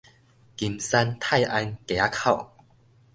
[0.03, 0.05] 金山
[1.19, 2.49] 泰安街仔口